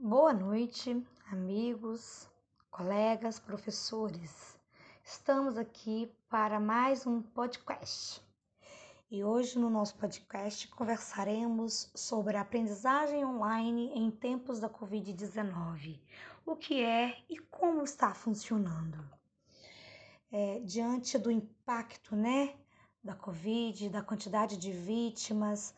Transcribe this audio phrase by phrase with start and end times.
[0.00, 2.28] Boa noite, amigos,
[2.70, 4.56] colegas, professores.
[5.02, 8.22] Estamos aqui para mais um podcast.
[9.10, 15.98] E hoje no nosso podcast conversaremos sobre a aprendizagem online em tempos da Covid-19.
[16.46, 19.04] O que é e como está funcionando.
[20.30, 22.54] É, diante do impacto, né,
[23.02, 25.74] da Covid, da quantidade de vítimas,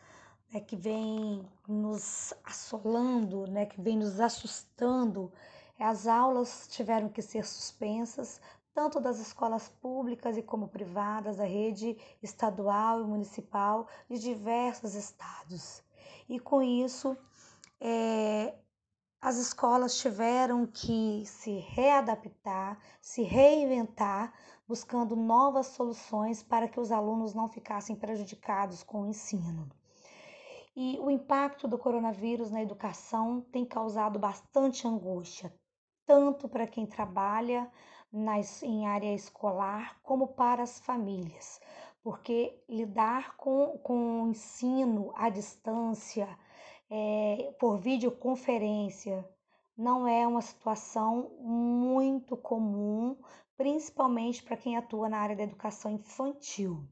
[0.52, 5.32] né, que vem nos assolando, né, que vem nos assustando,
[5.78, 8.40] as aulas tiveram que ser suspensas,
[8.74, 15.82] tanto das escolas públicas e como privadas, da rede estadual e municipal de diversos estados.
[16.28, 17.16] E com isso,
[17.80, 18.54] é,
[19.20, 24.32] as escolas tiveram que se readaptar, se reinventar,
[24.68, 29.68] buscando novas soluções para que os alunos não ficassem prejudicados com o ensino.
[30.82, 35.54] E o impacto do coronavírus na educação tem causado bastante angústia,
[36.06, 37.70] tanto para quem trabalha
[38.10, 41.60] nas, em área escolar, como para as famílias,
[42.02, 46.26] porque lidar com, com o ensino à distância,
[46.88, 49.28] é, por videoconferência,
[49.76, 53.18] não é uma situação muito comum,
[53.54, 56.88] principalmente para quem atua na área da educação infantil.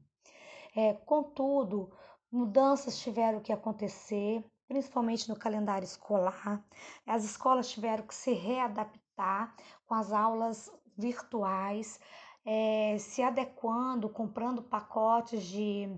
[0.75, 1.91] É, contudo,
[2.31, 6.63] mudanças tiveram que acontecer, principalmente no calendário escolar.
[7.05, 9.55] As escolas tiveram que se readaptar
[9.85, 11.99] com as aulas virtuais,
[12.45, 15.89] é, se adequando, comprando pacotes de,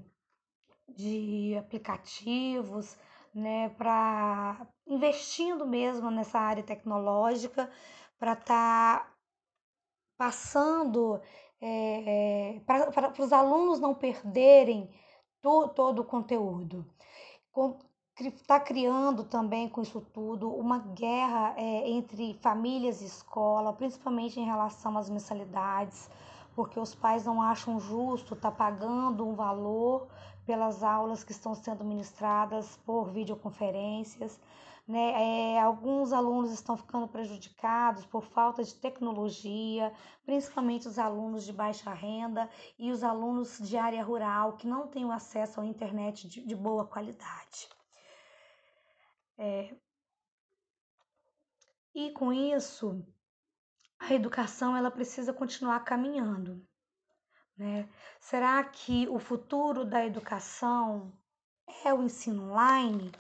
[0.87, 2.97] de aplicativos,
[3.33, 7.71] né, para investindo mesmo nessa área tecnológica,
[8.19, 9.13] para estar tá
[10.17, 11.19] passando
[11.61, 14.89] é, para os alunos não perderem
[15.41, 16.85] to, todo o conteúdo.
[18.19, 24.45] Está criando também com isso tudo uma guerra é, entre famílias e escola, principalmente em
[24.45, 26.09] relação às mensalidades,
[26.55, 30.07] porque os pais não acham justo estar tá pagando um valor
[30.45, 34.39] pelas aulas que estão sendo ministradas por videoconferências.
[34.87, 35.53] Né?
[35.55, 39.93] É, alguns alunos estão ficando prejudicados por falta de tecnologia,
[40.25, 45.09] principalmente os alunos de baixa renda e os alunos de área rural que não têm
[45.11, 47.69] acesso à internet de, de boa qualidade.
[49.37, 49.73] É,
[51.93, 53.05] e com isso,
[53.99, 56.65] a educação ela precisa continuar caminhando.
[57.57, 57.87] Né?
[58.19, 61.11] Será que o futuro da educação
[61.85, 63.11] é o ensino online?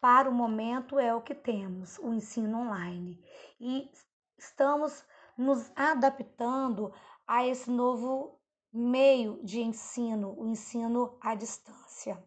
[0.00, 3.20] Para o momento é o que temos, o ensino online.
[3.60, 3.90] E
[4.38, 5.04] estamos
[5.36, 6.92] nos adaptando
[7.26, 8.38] a esse novo
[8.72, 12.22] meio de ensino, o ensino à distância.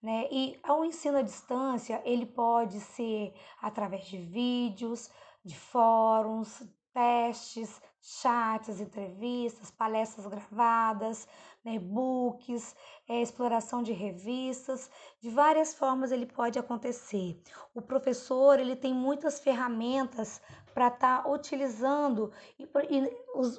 [0.00, 0.28] Né?
[0.30, 5.10] E o ensino à distância, ele pode ser através de vídeos,
[5.44, 6.62] de fóruns,
[6.92, 11.26] testes, chats, entrevistas, palestras gravadas,
[11.64, 12.74] né, e-books,
[13.08, 17.40] é, exploração de revistas, de várias formas ele pode acontecer.
[17.74, 20.40] O professor ele tem muitas ferramentas
[20.72, 22.66] para estar tá utilizando e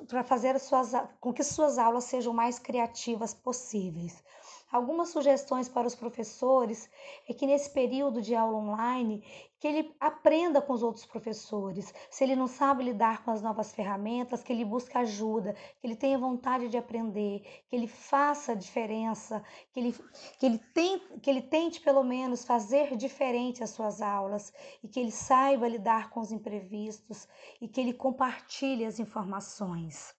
[0.08, 4.24] para fazer suas, com que suas aulas sejam mais criativas possíveis.
[4.72, 6.88] Algumas sugestões para os professores
[7.28, 9.24] é que nesse período de aula online,
[9.60, 11.92] que ele aprenda com os outros professores.
[12.08, 15.96] Se ele não sabe lidar com as novas ferramentas, que ele busque ajuda, que ele
[15.96, 19.44] tenha vontade de aprender, que ele faça diferença,
[19.74, 19.96] que ele,
[20.38, 24.54] que ele, tente, que ele tente pelo menos fazer diferente as suas aulas
[24.84, 27.28] e que ele saiba lidar com os imprevistos
[27.60, 30.16] e que ele compartilhe as informações.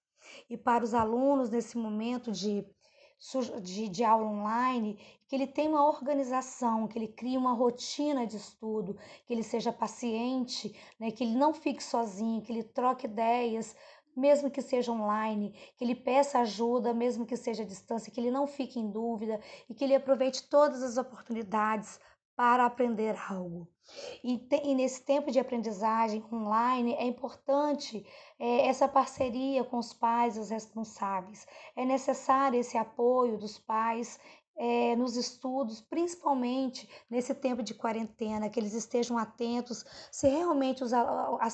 [0.48, 2.66] E para os alunos nesse momento de
[3.62, 4.98] de, de aula online,
[5.28, 9.72] que ele tenha uma organização, que ele crie uma rotina de estudo, que ele seja
[9.72, 13.76] paciente, né, que ele não fique sozinho, que ele troque ideias,
[14.16, 18.30] mesmo que seja online, que ele peça ajuda, mesmo que seja à distância, que ele
[18.30, 22.00] não fique em dúvida e que ele aproveite todas as oportunidades
[22.40, 23.68] para aprender algo.
[24.24, 28.02] E, e, nesse tempo de aprendizagem online é importante
[28.38, 31.46] é, essa parceria com os pais e os responsáveis.
[31.76, 34.18] É necessário esse apoio dos pais
[34.56, 40.92] é, nos estudos, principalmente nesse tempo de quarentena, que eles estejam atentos se realmente os,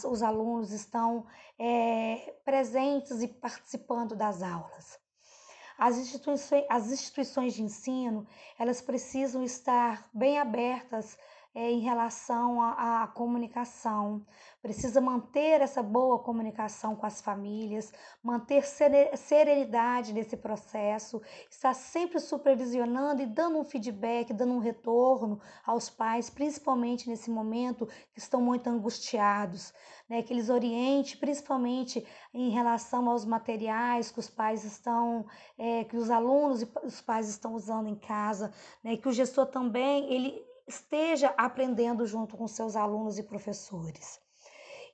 [0.04, 1.26] os alunos estão
[1.58, 5.04] é, presentes e participando das aulas.
[5.78, 8.26] As instituições, as instituições de ensino,
[8.58, 11.18] elas precisam estar bem abertas
[11.56, 14.26] é, em relação à comunicação.
[14.60, 17.90] Precisa manter essa boa comunicação com as famílias,
[18.22, 25.88] manter serenidade nesse processo, estar sempre supervisionando e dando um feedback, dando um retorno aos
[25.88, 29.72] pais, principalmente nesse momento que estão muito angustiados,
[30.10, 30.22] né?
[30.22, 35.24] Que eles orientem, principalmente em relação aos materiais que os pais estão,
[35.56, 38.52] é, que os alunos e os pais estão usando em casa,
[38.84, 38.98] né?
[38.98, 44.20] Que o gestor também ele esteja aprendendo junto com seus alunos e professores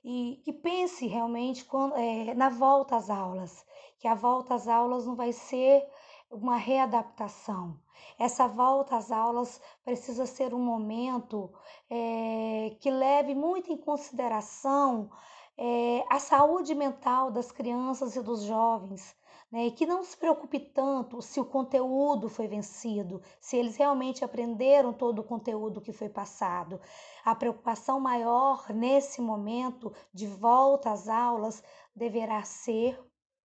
[0.03, 3.65] e que pense realmente quando, é, na volta às aulas,
[3.99, 5.87] que a volta às aulas não vai ser
[6.29, 7.79] uma readaptação.
[8.19, 11.49] Essa volta às aulas precisa ser um momento
[11.89, 15.09] é, que leve muito em consideração
[15.57, 19.15] é, a saúde mental das crianças e dos jovens,
[19.53, 19.67] né?
[19.67, 24.91] E que não se preocupe tanto se o conteúdo foi vencido, se eles realmente aprenderam
[24.91, 26.81] todo o conteúdo que foi passado.
[27.23, 31.63] A preocupação maior nesse momento de volta às aulas
[31.95, 32.99] deverá ser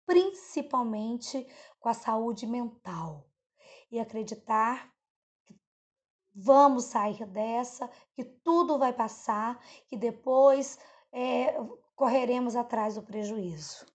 [0.04, 1.46] principalmente
[1.80, 3.24] com a saúde mental
[3.90, 4.92] e acreditar
[5.46, 5.58] que
[6.34, 10.78] vamos sair dessa, que tudo vai passar, que depois
[11.10, 11.56] é,
[11.96, 13.86] correremos atrás do prejuízo.